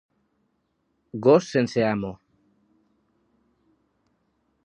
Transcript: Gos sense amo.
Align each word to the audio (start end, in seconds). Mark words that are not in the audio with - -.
Gos 1.27 1.49
sense 1.57 1.83
amo. 1.91 2.11